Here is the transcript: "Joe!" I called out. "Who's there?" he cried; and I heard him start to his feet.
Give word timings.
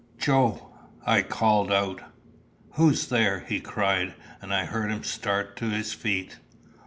"Joe!" 0.17 0.69
I 1.05 1.21
called 1.21 1.71
out. 1.71 2.01
"Who's 2.71 3.07
there?" 3.09 3.41
he 3.47 3.59
cried; 3.59 4.15
and 4.41 4.51
I 4.51 4.65
heard 4.65 4.89
him 4.89 5.03
start 5.03 5.55
to 5.57 5.69
his 5.69 5.93
feet. 5.93 6.39